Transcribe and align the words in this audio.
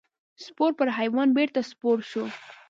سپور 0.45 0.71
پر 0.77 0.87
حیوان 0.97 1.29
بېرته 1.37 1.59
سپور 1.69 1.97
شو. 2.11 2.23